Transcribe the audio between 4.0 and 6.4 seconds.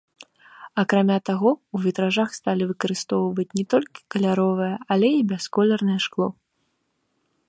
каляровае, але і бясколернае шкло.